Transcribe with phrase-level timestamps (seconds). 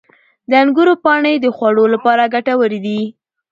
[0.49, 3.01] •د انګورو پاڼې د خوړو لپاره ګټور دي.